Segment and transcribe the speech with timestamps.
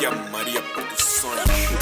[0.00, 1.79] Maria Maria Produções.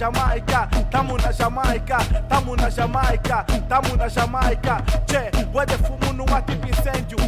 [0.00, 4.82] Jamaica, tamo na Jamaica, tamo na Jamaica, tamo na Jamaica.
[5.06, 7.18] Che, guarda fumo no ar tipo incêndio.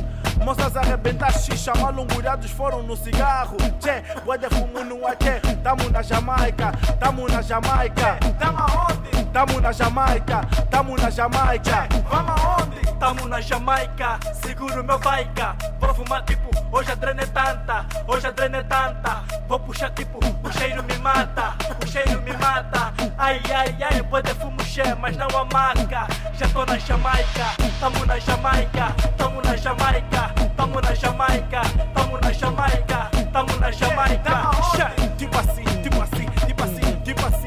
[0.43, 3.59] Moças arrebentar xixa, malungulhados foram no cigarro.
[3.79, 5.19] Che, guarda fumo no ar.
[5.63, 8.19] Tamo na Jamaica, tamo na Jamaica.
[8.39, 9.23] Tamo aonde?
[9.35, 11.89] Tamo na Jamaica, tamo na Jamaica.
[12.09, 12.62] Vamos aonde?
[13.03, 15.57] Tamo na Jamaica, seguro meu baica.
[15.81, 19.25] Vou fumar tipo, hoje a drena é tanta, hoje a drena é tanta.
[19.49, 22.95] Vou puxar tipo, o cheiro me mata, o cheiro me mata.
[23.19, 26.07] Ai, ai, ai, pode fumo cheio, mas não a marca.
[26.35, 27.47] Já tô na Jamaica,
[27.81, 31.63] tamo na Jamaica, tamo na Jamaica, tamo na Jamaica,
[31.93, 34.51] tamo na Jamaica, tamo na Jamaica.
[34.77, 37.42] Che, Tipo assim, tipo assim, tipo assim, tipo assim, tipo assim,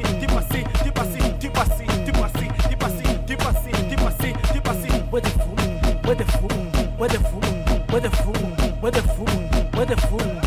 [6.06, 10.42] where the fumo, where the fumo, where the fumo, where the fumo, where the fumo.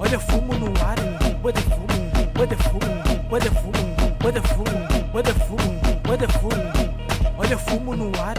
[0.00, 0.98] Olha fumo no ar,
[1.42, 6.08] where the fumo, where the fumo, where the fumo, where the fumo, where the fumo,
[6.08, 6.62] where the fumo.
[7.38, 8.34] Olha fumo no ar.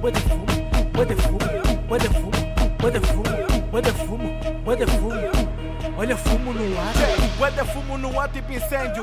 [0.00, 1.48] Where the fumo, where the fumo,
[1.90, 2.40] where the fumo,
[2.80, 5.18] where the fumo, where the fumo, where the fumo.
[5.98, 7.09] Olha fumo no ar.
[7.40, 9.02] Guarda fumo no ar tipo incêndio.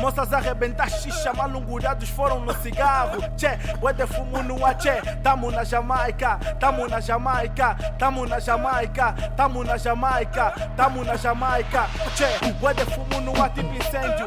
[0.00, 3.22] Moças arrebentar xixa, malungurados foram no cigarro.
[3.38, 5.00] Che, guarda fumo no ar, che.
[5.22, 11.86] Tamo na Jamaica, tamo na Jamaica, tamo na Jamaica, tamo na Jamaica, tamo na Jamaica.
[12.16, 12.26] Che,
[12.58, 14.26] guarda fumo no ar tipo incêndio.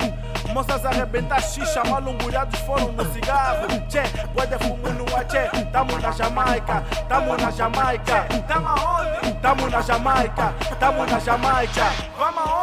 [0.54, 3.68] Moças arrebentar xixa, malungurados foram no cigarro.
[3.90, 5.50] Che, guarda fumo no ar, che.
[5.74, 8.26] Tamo na Jamaica, tamo na Jamaica.
[8.48, 9.34] Tamo aonde?
[9.42, 11.92] Tamo na Jamaica, tamo na Jamaica.
[12.18, 12.59] Vamos aonde?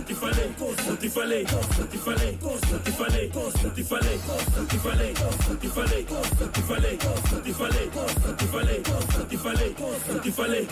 [0.00, 0.54] Não te falei,
[0.86, 4.20] não te falei, não te falei, não te falei, não te falei,
[4.56, 6.04] não te falei, não te falei,
[6.40, 6.98] não te falei,
[7.30, 8.82] não te falei, não te falei,
[9.12, 9.76] não te falei,
[10.08, 10.68] não te falei.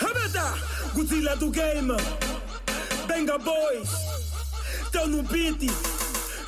[0.00, 0.54] Arrebenta!
[0.92, 1.96] Godzilla do game.
[3.06, 3.90] Benga Boys.
[4.90, 5.60] Tão no beat.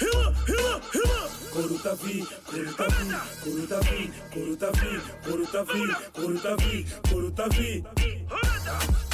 [0.00, 1.28] Rima, rima, rima.
[1.52, 7.84] Coro Davi, Coro Davi, Coro Davi, Coro Davi, Coro Davi, Coro Davi, Coro Davi.
[8.28, 9.05] Abra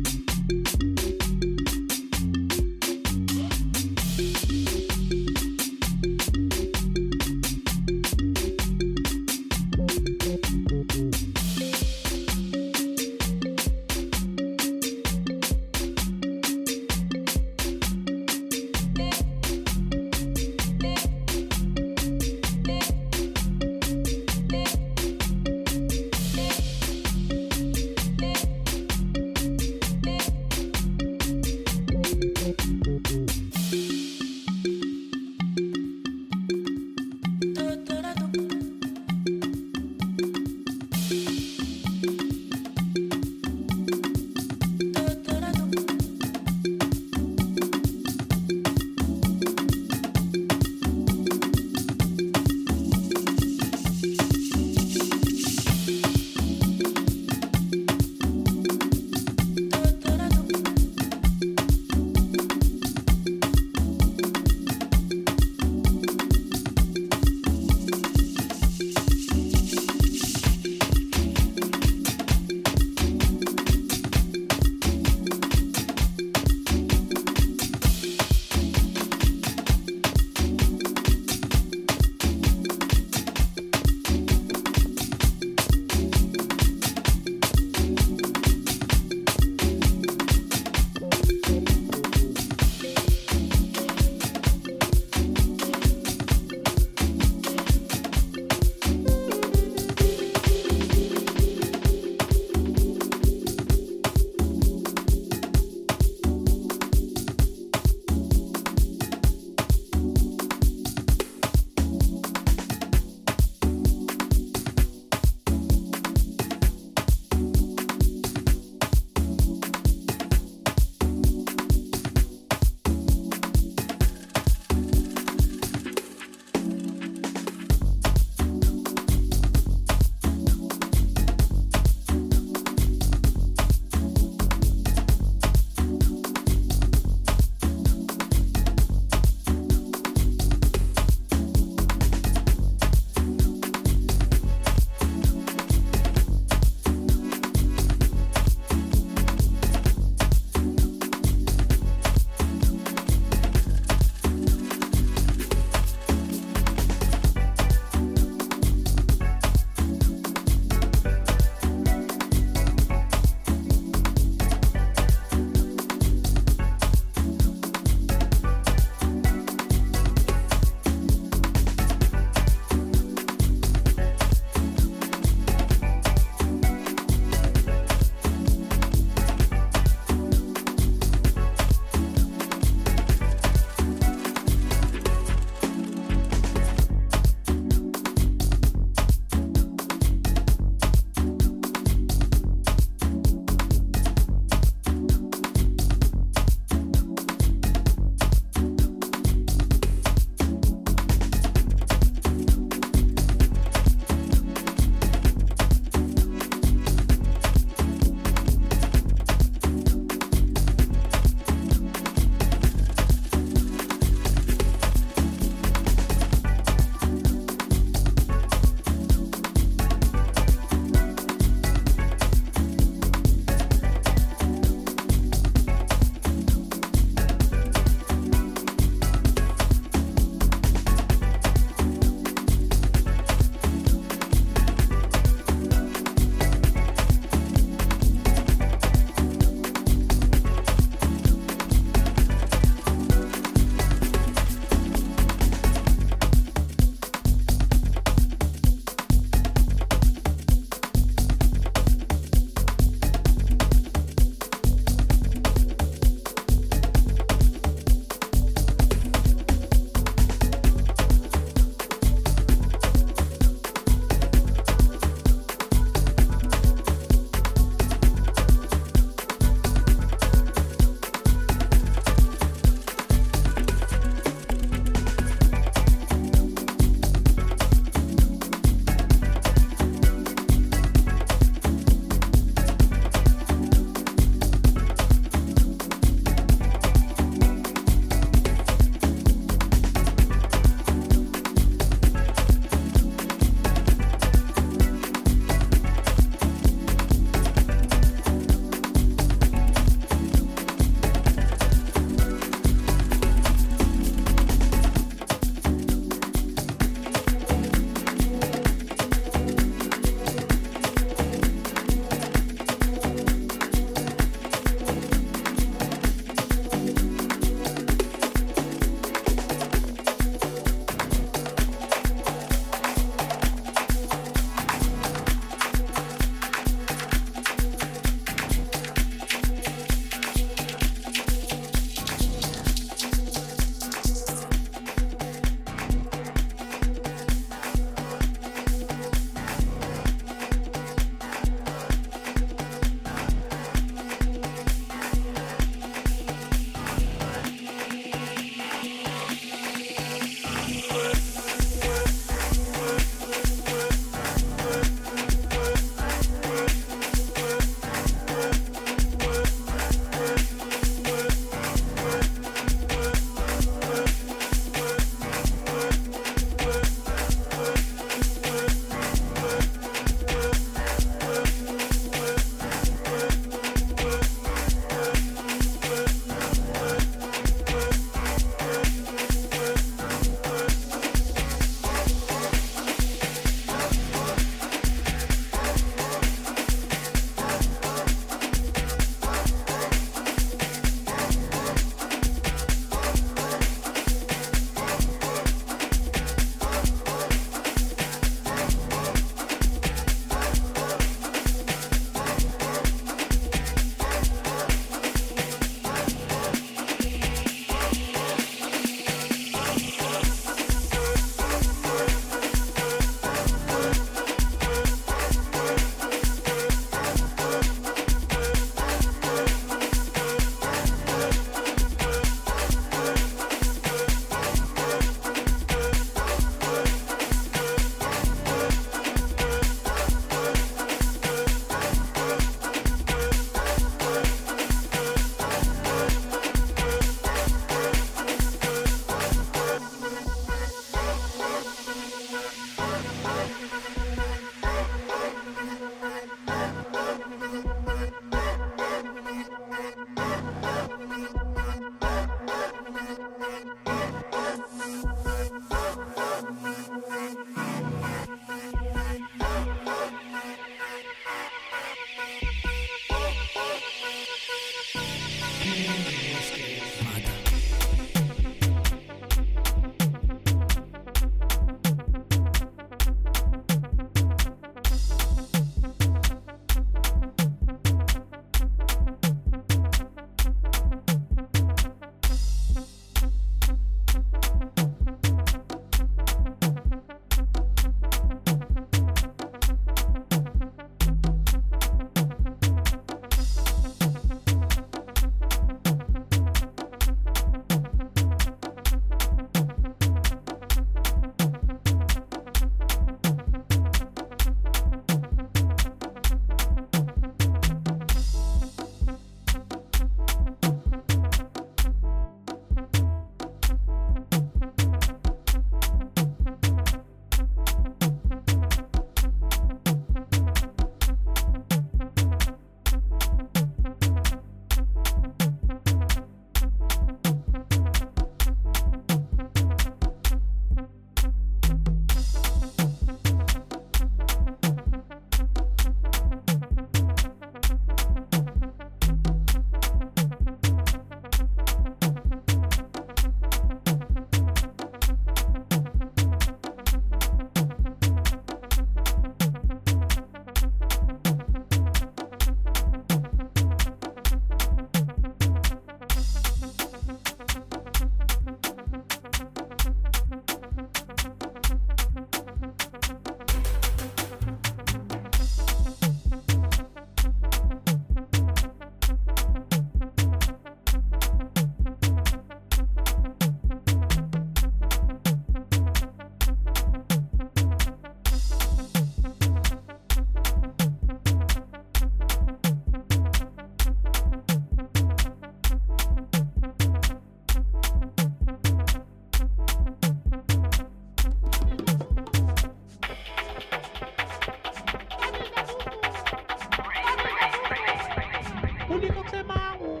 [598.88, 600.00] kuliko kusema u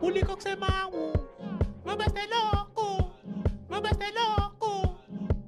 [0.00, 1.12] kuliko kusema u
[1.86, 3.10] mabeste loko.
[3.68, 4.88] Mabeste loko.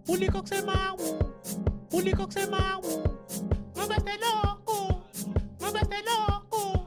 [0.07, 1.25] Kuliko kusema u
[1.91, 3.09] kuliko kusema u
[3.77, 4.95] mabeste loko.
[5.61, 6.87] Mabeste loko.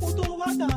[0.00, 0.68] Utowata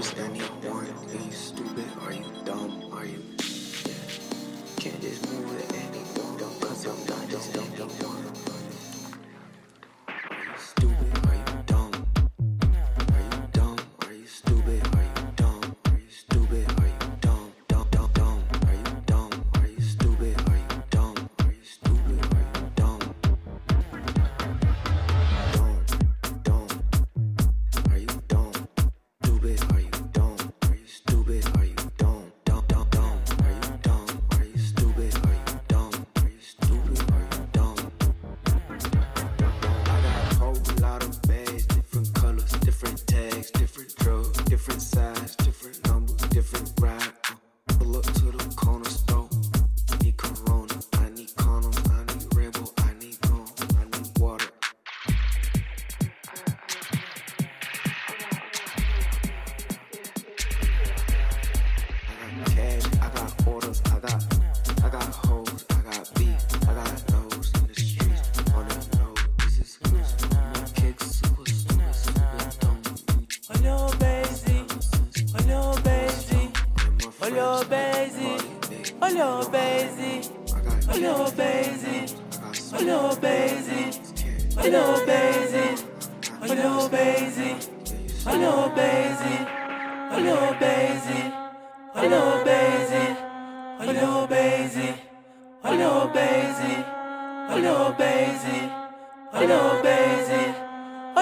[0.00, 0.69] understanding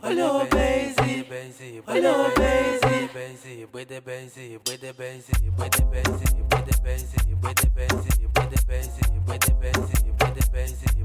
[0.02, 6.24] olha o Benzi, olha o Benzi, with the Benzi, with the Benzi, with the Benzi,
[6.50, 10.99] with the Benzi, with the Benzi, with the Benzi, with the Benzi, with the Benzi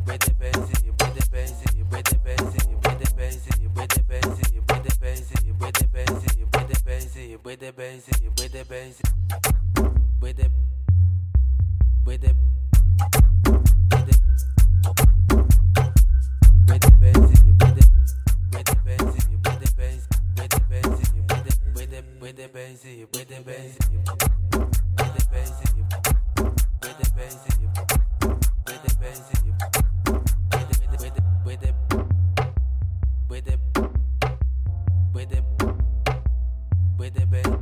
[22.26, 24.35] with the benzy, with the benzy.
[37.06, 37.55] with it, bitch.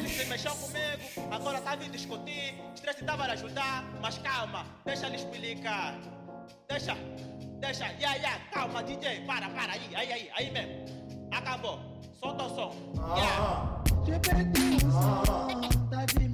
[0.00, 2.54] Eles se mexeu comigo, agora tá vindo discutir.
[2.74, 5.94] Estresse tava a ajudar, mas calma, deixa lhe explicar.
[6.66, 6.94] Deixa,
[7.58, 11.28] deixa, yeah, yeah, calma, DJ, para, para, aí, aí, aí, aí mesmo.
[11.30, 11.78] Acabou,
[12.18, 12.74] solta o som.
[12.98, 13.16] Ah.
[13.18, 14.24] Yeah.
[14.94, 16.29] Ah.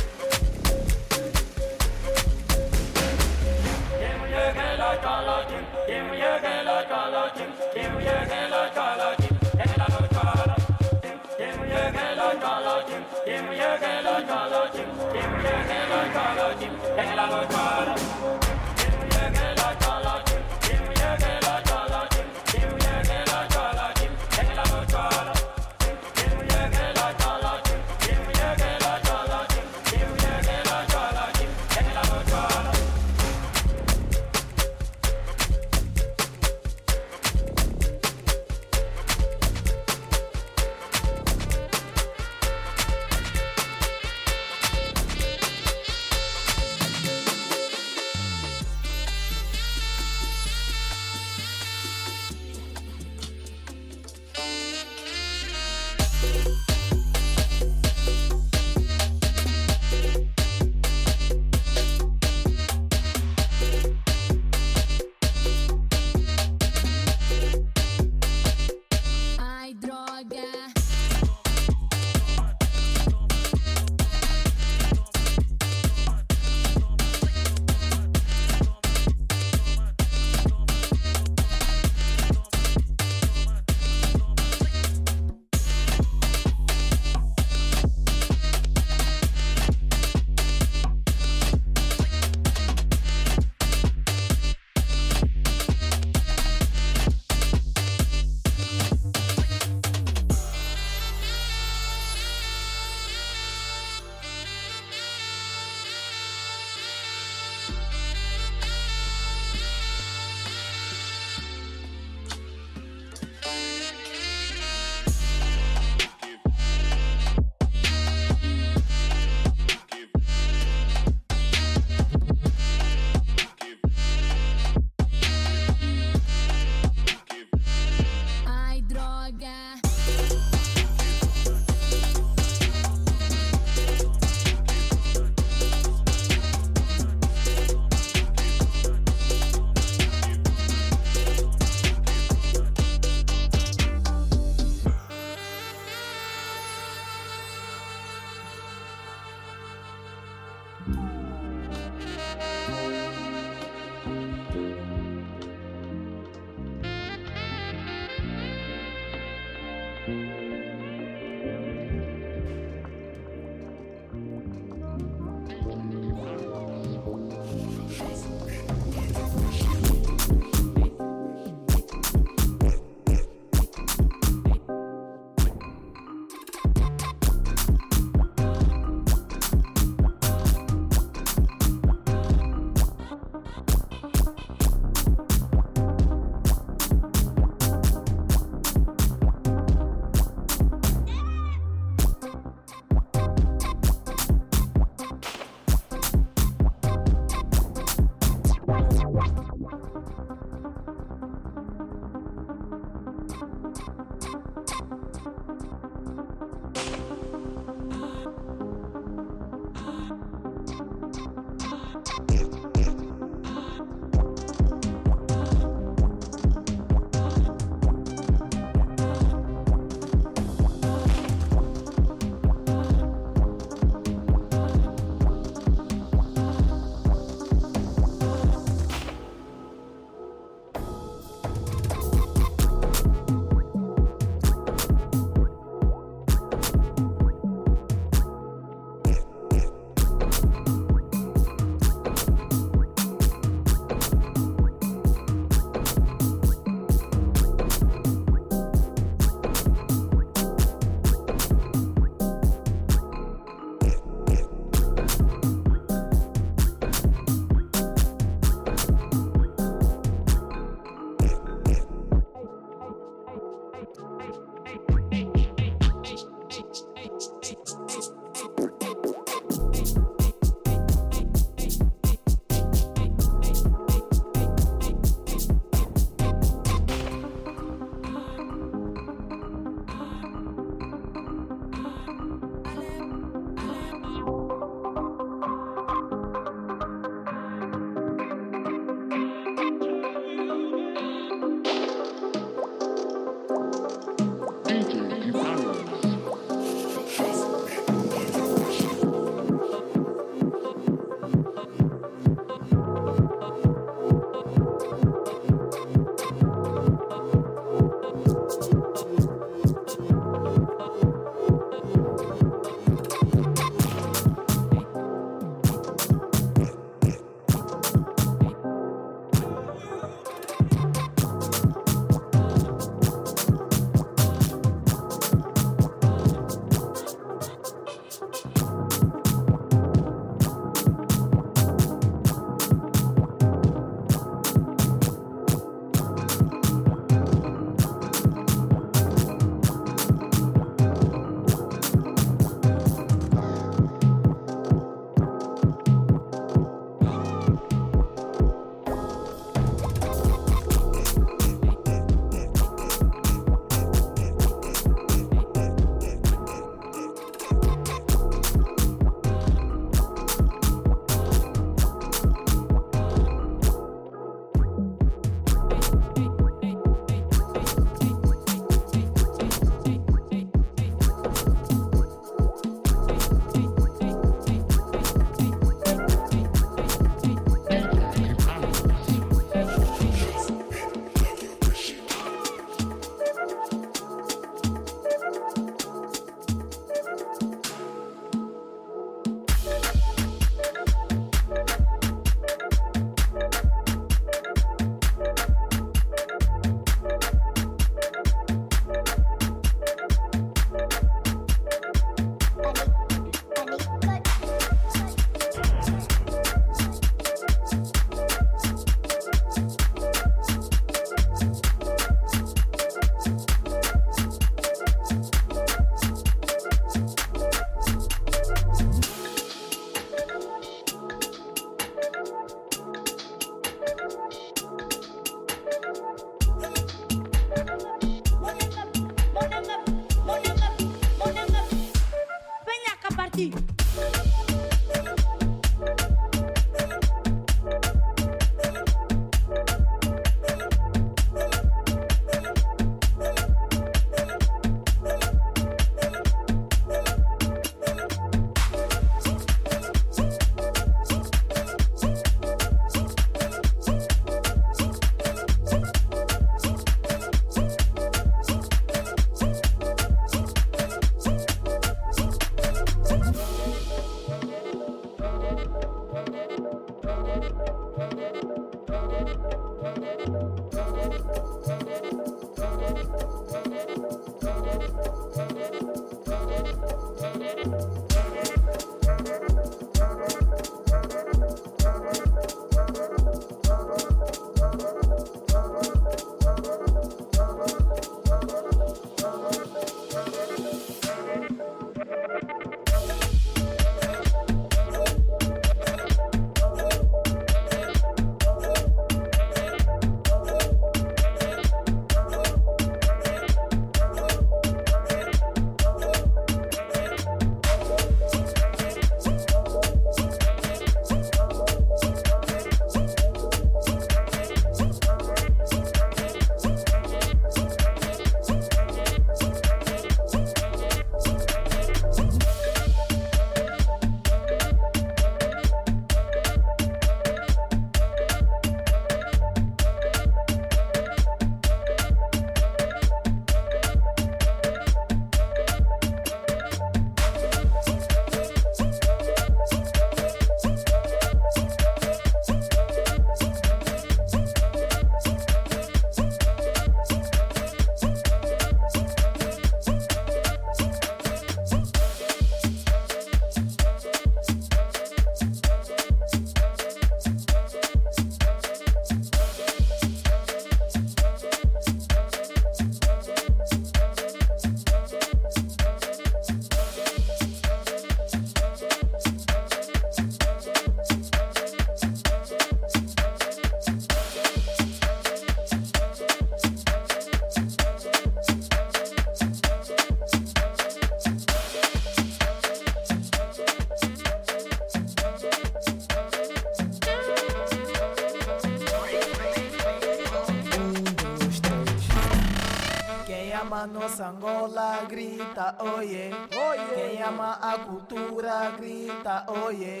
[594.16, 596.30] Nossa Angola, grita oie.
[596.48, 600.00] Quem ama a cultura, grita oie.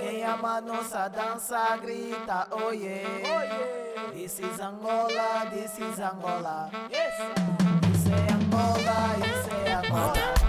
[0.00, 3.02] Quem ama nossa dança, grita oie.
[4.12, 6.70] This is Angola, this is Angola.
[7.92, 10.39] Isso é Angola, isso é Angola.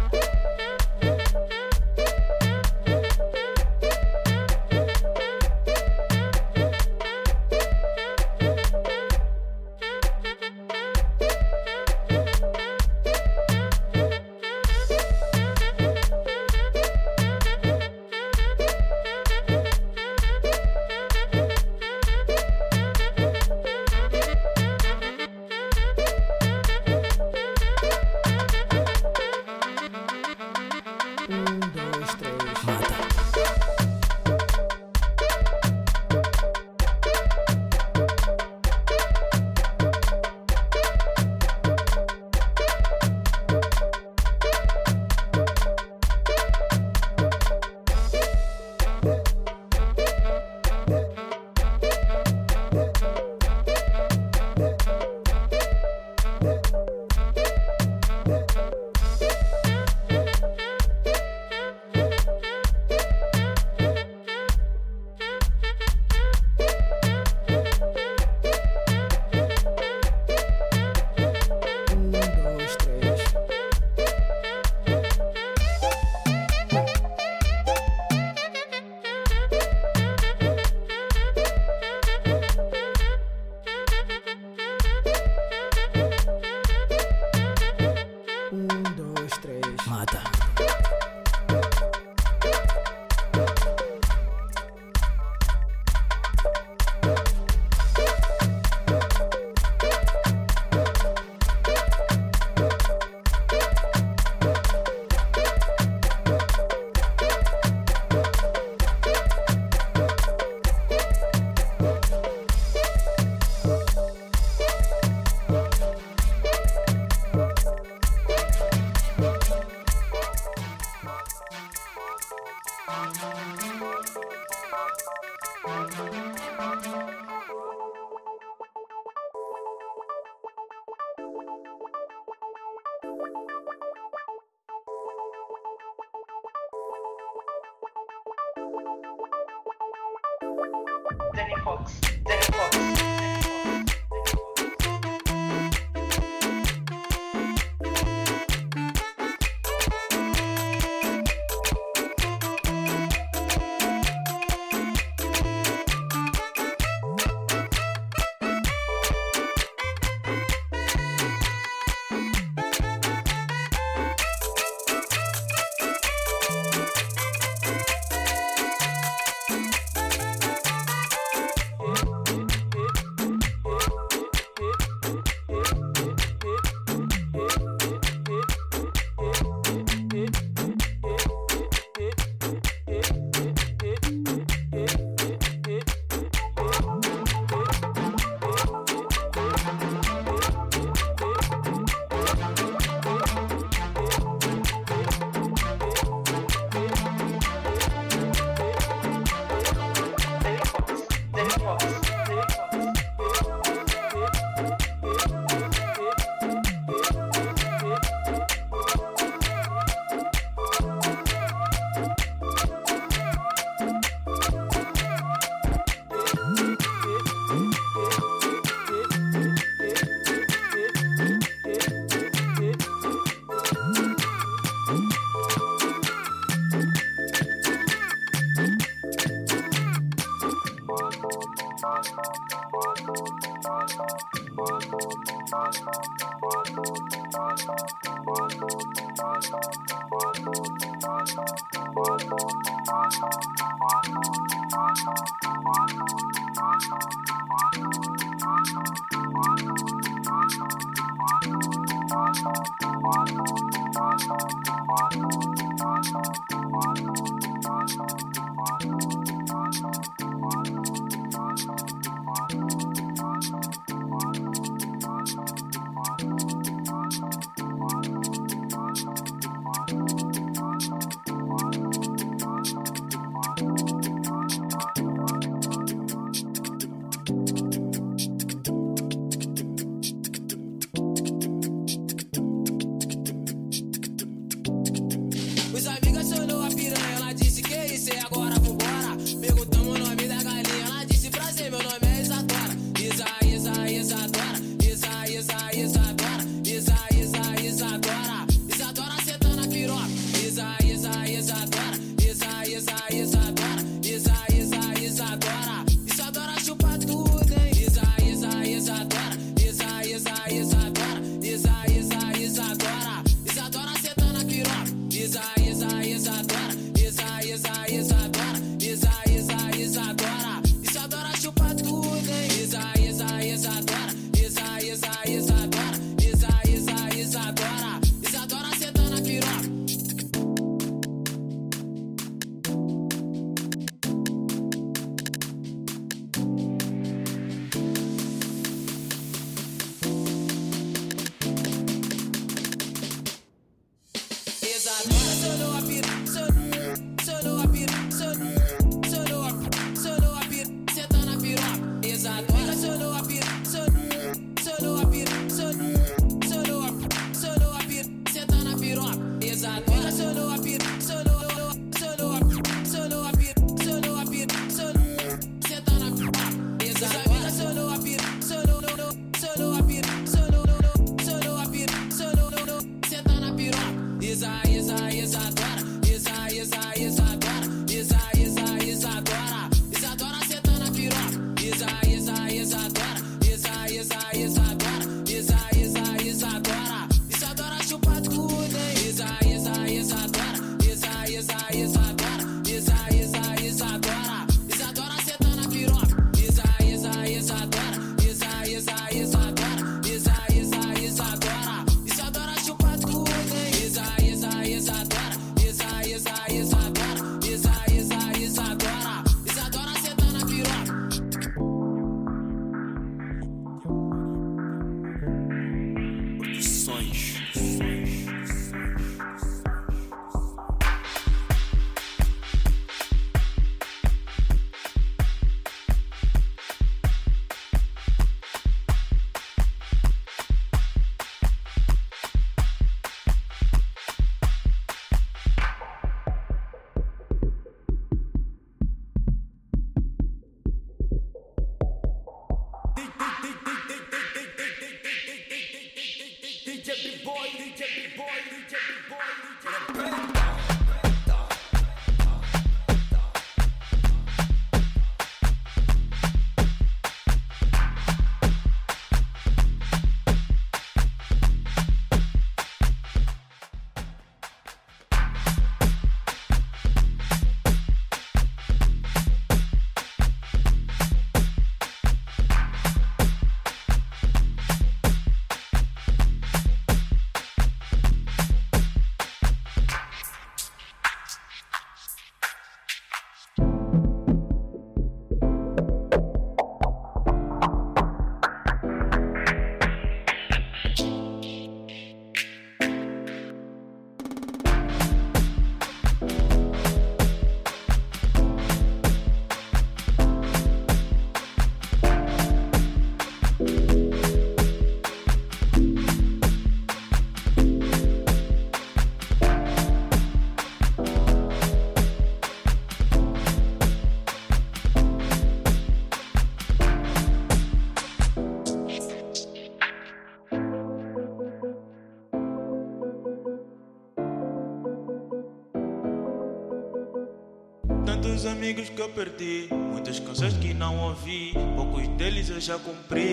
[528.71, 533.27] amigos que eu perdi, muitas canções que não ouvi, poucos deles eu já cumpri.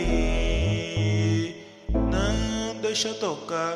[1.93, 3.74] Não deixa tocar,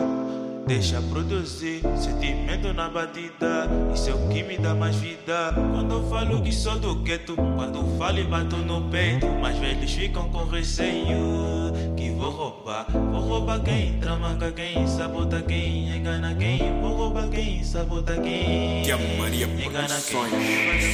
[0.67, 5.55] deixa produzir sentimento na batida, isso é o que me dá mais vida.
[5.55, 9.93] Quando eu falo que sou do gueto, quando falo e bato no peito, mas velhos
[9.93, 16.59] ficam com receio que vou roubar, vou roubar quem Salamanca quem, sabota quem, engana quem,
[16.83, 18.85] vou roubar quem, sabota quem.
[18.85, 19.03] yeah.
[19.03, 20.35] a Maria engana sonhos,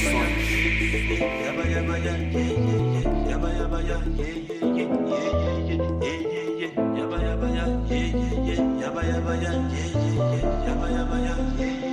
[0.09, 0.49] sonhos.
[1.45, 3.29] Yaba yaba ya, yeah yeah yeah.
[3.29, 4.87] yaba yaba ya, yeah yeah
[6.59, 6.71] yeah.
[6.95, 7.17] yaba
[9.03, 9.51] yaba ya,
[11.59, 11.88] yeah.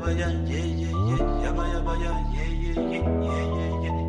[0.00, 3.99] Yeah, yeah, yeah, yeah, yabaya, yeah, yeah, yeah, yeah, yeah, yeah.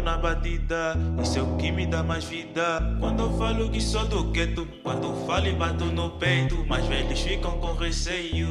[0.00, 2.80] na batida, isso é o que me dá mais vida.
[2.98, 6.86] Quando eu falo que sou do gueto, quando eu falo e bato no peito, mais
[6.86, 8.48] velhos ficam com receio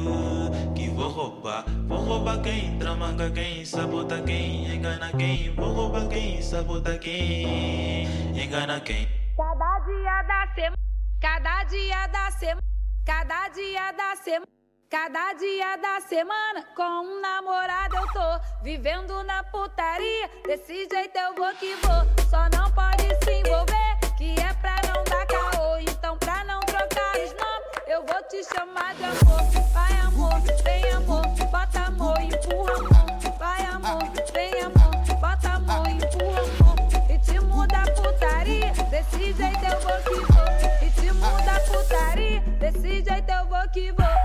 [0.74, 1.64] que vou roubar.
[1.86, 5.54] Vou roubar quem tramanga quem, sabota quem, engana quem.
[5.54, 8.06] Vou roubar quem, sabota quem,
[8.36, 9.08] engana quem.
[9.36, 10.76] Cada dia da semana,
[11.20, 12.60] cada dia da semana,
[13.04, 14.59] cada dia da semana.
[14.90, 20.28] Cada dia da semana com um namorado eu tô vivendo na putaria.
[20.44, 22.26] Desse jeito eu vou que vou.
[22.28, 25.78] Só não pode se envolver, que é pra não dar caô.
[25.78, 29.44] Então, pra não trocar os nomes, eu vou te chamar de amor.
[29.72, 31.22] Vai, amor, vem, amor,
[31.52, 33.38] bota amor, empurra amor.
[33.38, 34.02] Vai, amor,
[34.32, 36.76] vem, amor, bota amor, empurra amor.
[37.08, 38.72] E te muda a putaria.
[38.90, 40.84] Desse jeito eu vou que vou.
[40.84, 42.40] E te muda a putaria.
[42.58, 44.19] Desse jeito eu vou que vou.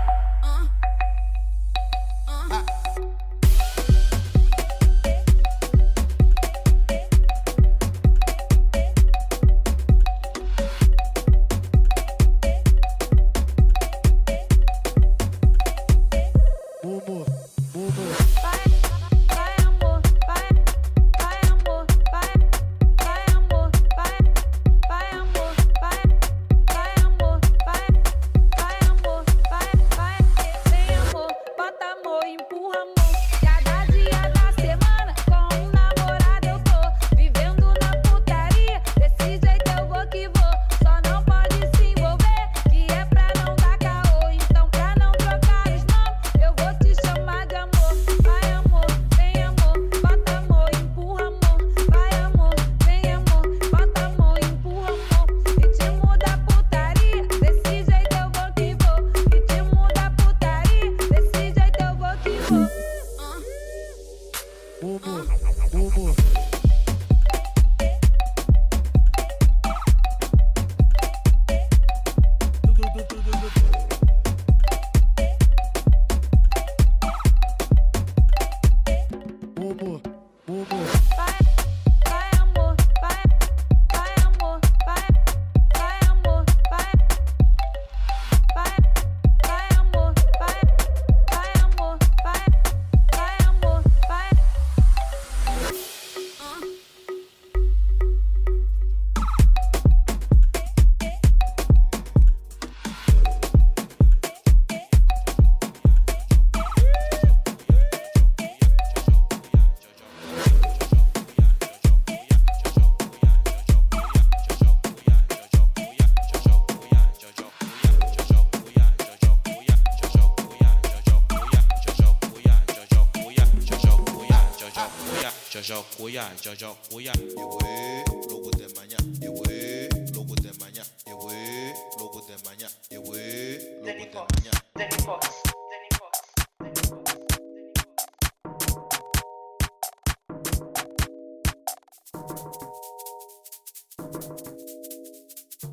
[126.28, 127.12] 人在作，每日夜
[127.46, 134.50] 會路過定晚日，夜會路過定晚日，夜會路過定晚日，夜會路過定晚日。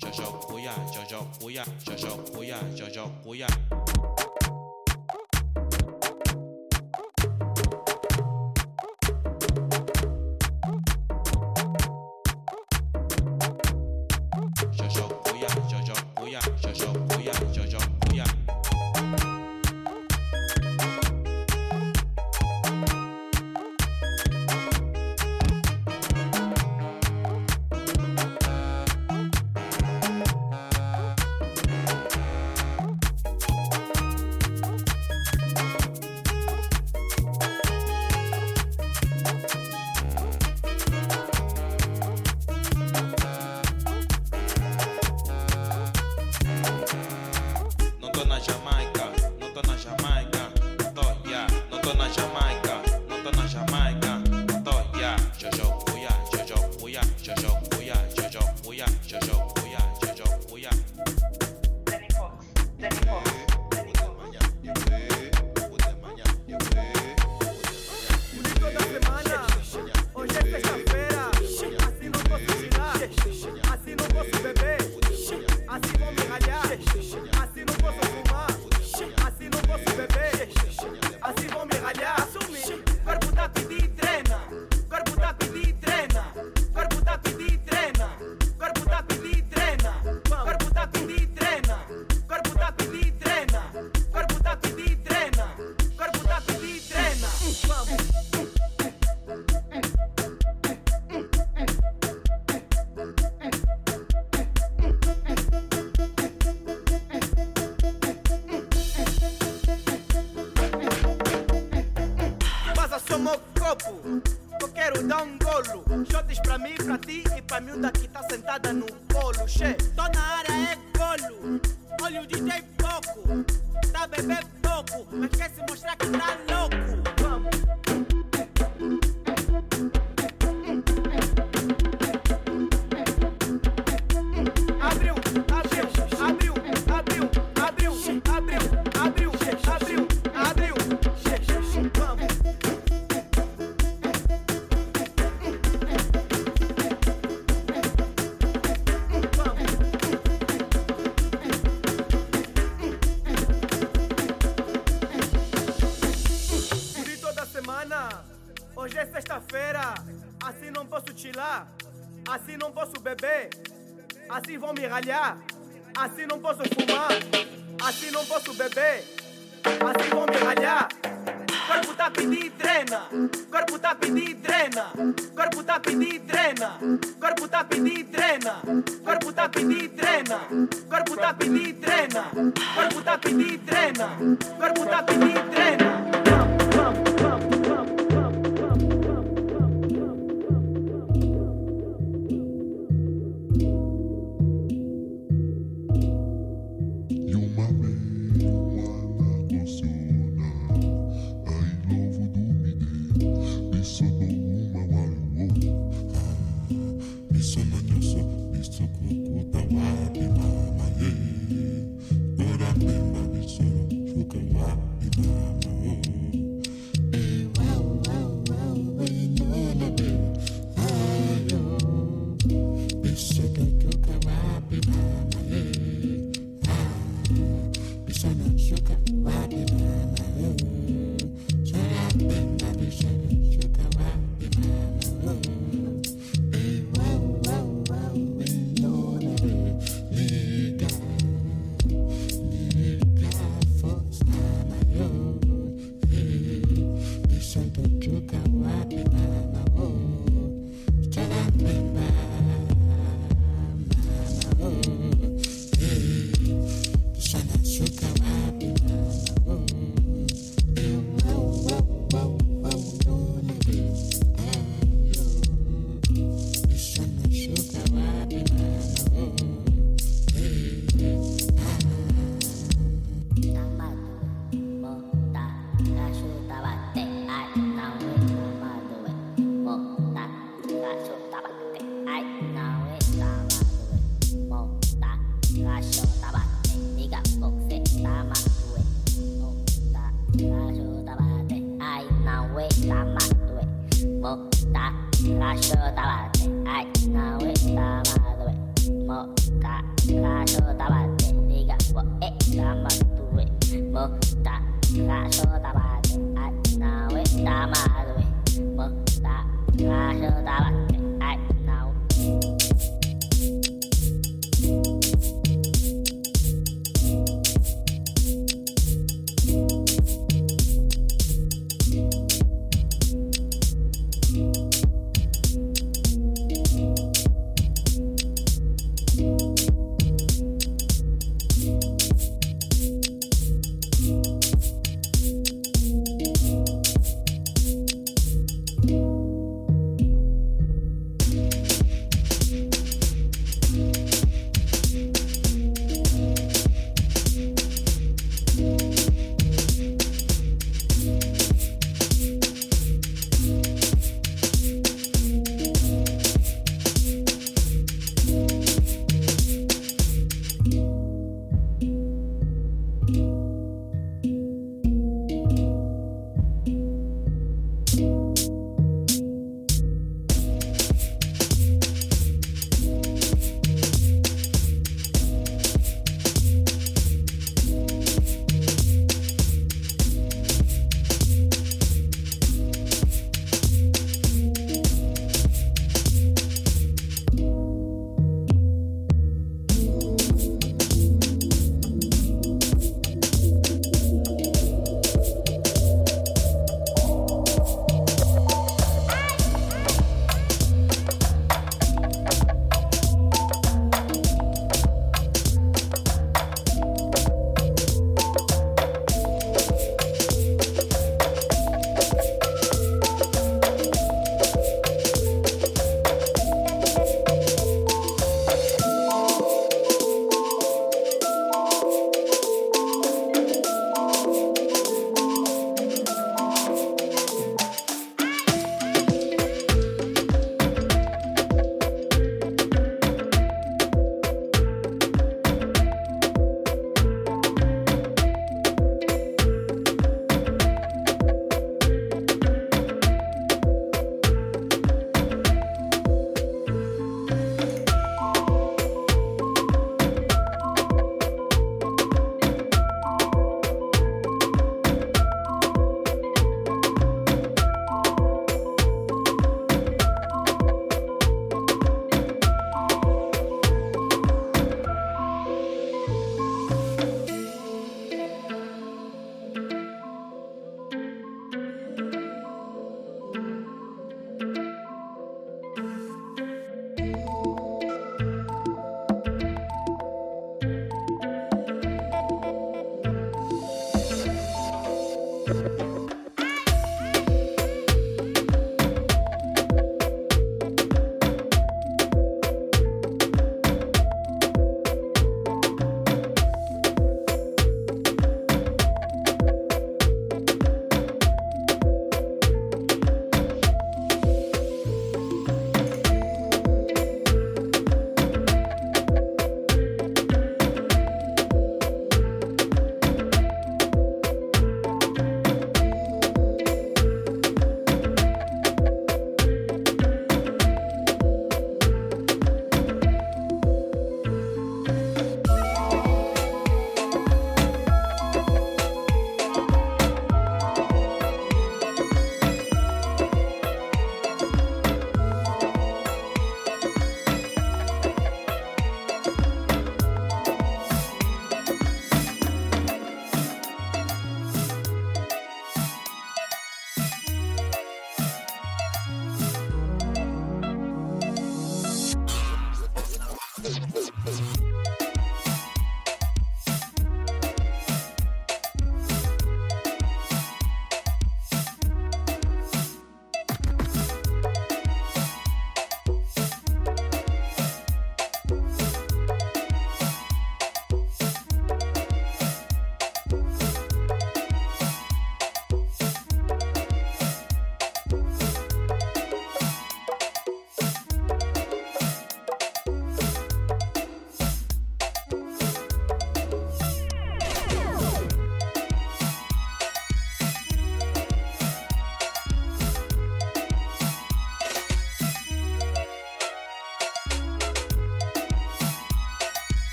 [0.00, 1.56] 在作，每日在作，每日
[1.86, 3.73] 在作，每日在作，每日。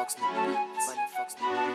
[0.00, 1.69] Fox no beat, Funny Fox no